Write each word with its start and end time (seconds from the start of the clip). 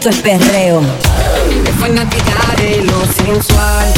Esto 0.00 0.08
es 0.08 0.20
perreo. 0.20 0.80
Es 1.66 1.74
fanática 1.78 2.56
de 2.56 2.84
lo 2.86 3.04
sensual. 3.12 3.92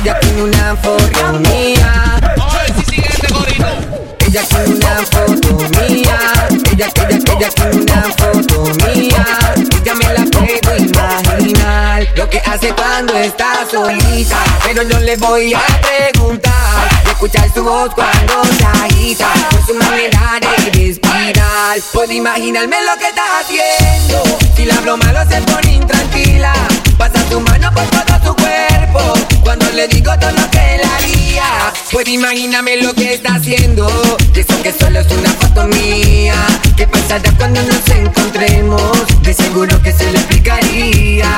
Ella 0.00 0.18
tiene 0.20 0.42
una 0.42 0.74
foto 0.76 1.32
mía. 1.40 2.18
Ella 4.26 4.42
tiene 4.48 4.74
una 4.76 4.96
foto 5.04 5.58
mía. 5.68 6.18
Ella, 6.72 6.88
ella, 6.88 6.88
ella 7.10 7.50
tiene 7.54 7.76
una 7.76 8.02
foto 8.16 8.64
mía. 8.86 9.26
Ella 9.82 9.94
me 9.94 10.14
la 10.14 10.24
puedo 10.32 10.76
imaginar. 10.78 12.08
Lo 12.16 12.30
que 12.30 12.38
hace 12.38 12.72
cuando 12.72 13.18
está 13.18 13.66
solita. 13.70 14.38
Pero 14.64 14.82
no 14.84 14.98
le 15.00 15.14
voy 15.18 15.52
a 15.52 15.60
preguntar. 15.82 16.88
escuchar 17.10 17.52
su 17.52 17.62
voz 17.62 17.94
cuando 17.94 18.44
se 18.56 18.64
agita. 18.64 19.28
Puedo 21.92 22.12
imaginarme 22.12 22.76
lo 22.84 22.96
que 22.98 23.08
está 23.08 23.22
haciendo. 23.40 24.22
Si 24.54 24.64
la 24.64 24.78
broma 24.80 25.12
lo 25.12 25.28
se 25.30 25.40
pone 25.42 25.74
intranquila. 25.74 26.52
Pasa 26.98 27.22
tu 27.30 27.40
mano 27.40 27.70
por 27.72 27.84
todo 27.86 28.18
su 28.24 28.36
cuerpo. 28.36 29.14
Cuando 29.42 29.70
le 29.72 29.88
digo 29.88 30.12
todo 30.18 30.30
lo 30.32 30.50
que 30.50 30.80
la 30.82 30.96
haría. 30.96 31.44
Puedo 31.90 32.10
imaginarme 32.10 32.76
lo 32.78 32.92
que 32.94 33.14
está 33.14 33.34
haciendo. 33.36 33.88
Y 34.34 34.40
eso 34.40 34.62
que 34.62 34.72
solo 34.72 35.00
es 35.00 35.10
una 35.10 35.30
foto 35.30 35.64
mía. 35.64 36.34
¿Qué 36.76 36.86
pasará 36.86 37.32
cuando 37.38 37.62
nos 37.62 37.88
encontremos? 37.88 39.22
De 39.22 39.32
seguro 39.32 39.80
que 39.82 39.92
se 39.92 40.10
lo 40.12 40.18
explicaría. 40.18 41.36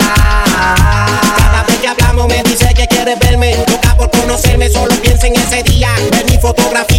Cada 1.38 1.62
vez 1.65 1.77
que 1.77 1.88
hablamos 1.88 2.27
me 2.29 2.43
dice 2.43 2.73
que 2.74 2.87
quiere 2.88 3.16
verme. 3.16 3.57
Loca 3.69 3.96
por 3.96 4.10
conocerme, 4.10 4.69
solo 4.69 4.95
piensa 4.96 5.26
en 5.26 5.37
ese 5.37 5.63
día. 5.63 5.91
Ver 6.10 6.24
mi 6.26 6.38
fotografía 6.38 6.98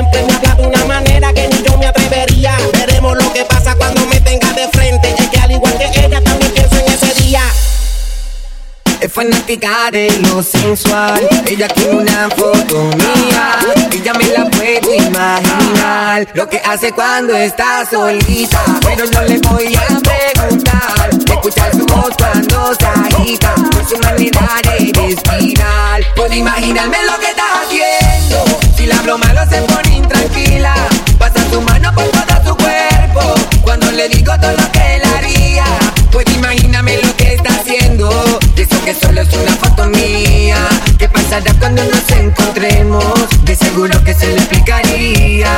siempre. 0.00 0.22
Me 0.22 0.34
habla 0.34 0.54
de 0.54 0.66
una 0.66 0.84
manera 0.84 1.32
que 1.32 1.48
ni 1.48 1.62
yo 1.62 1.76
me 1.78 1.86
atrevería. 1.86 2.56
Veremos 2.72 3.16
lo 3.22 3.32
que 3.32 3.44
pasa 3.44 3.74
cuando 3.74 4.06
me 4.06 4.20
tenga 4.20 4.52
de 4.52 4.68
frente. 4.68 5.14
Es 5.18 5.28
que 5.28 5.38
al 5.38 5.50
igual 5.50 5.76
que 5.78 6.00
ella 6.00 6.22
también 6.22 6.52
pienso 6.52 6.76
en 6.76 6.92
ese 6.92 7.22
día. 7.22 7.42
Es 9.00 9.12
fanática 9.12 9.90
de 9.90 10.10
lo 10.20 10.42
sensual. 10.42 11.20
Ella 11.46 11.68
tiene 11.68 11.96
una 11.96 12.28
foto 12.30 12.90
mía. 12.96 13.58
Ella 13.92 14.12
me 14.14 14.26
la 14.26 14.44
puedo 14.50 14.94
imaginar. 14.94 16.28
Lo 16.34 16.48
que 16.48 16.58
hace 16.58 16.92
cuando 16.92 17.34
está 17.34 17.86
solita. 17.88 18.60
Pero 18.82 19.04
no 19.06 19.22
le 19.22 19.38
voy 19.38 19.74
a 19.74 19.86
preguntar. 20.00 21.10
Escuchar 21.26 21.72
su 21.72 21.86
voz 21.86 22.10
cuando 22.18 22.74
se 22.74 22.86
agita. 22.86 23.54
Por 23.54 23.88
su 23.88 23.98
manera 23.98 24.48
de 24.64 24.99
lo 29.10 29.18
malo 29.18 29.40
se 29.50 29.60
pone 29.62 29.96
intranquila. 29.96 30.72
Pasa 31.18 31.42
tu 31.50 31.60
mano 31.62 31.92
por 31.92 32.04
todo 32.10 32.36
tu 32.44 32.56
cuerpo. 32.62 33.34
Cuando 33.60 33.90
le 33.90 34.08
digo 34.08 34.32
todo 34.40 34.52
lo 34.52 34.70
que 34.70 34.94
él 34.94 35.02
haría, 35.16 35.64
pues 36.12 36.26
imagíname 36.36 36.96
lo 37.02 37.16
que 37.16 37.34
está 37.34 37.50
haciendo. 37.58 38.08
Dice 38.54 38.78
que 38.84 38.94
solo 38.94 39.22
es 39.22 39.32
una 39.34 39.52
foto 39.56 39.86
mía. 39.86 40.58
¿Qué 40.96 41.08
pasará 41.08 41.52
cuando 41.58 41.82
nos 41.86 42.08
encontremos? 42.12 43.04
De 43.42 43.56
seguro 43.56 44.00
que 44.04 44.14
se 44.14 44.28
le 44.28 44.36
explicaría. 44.36 45.50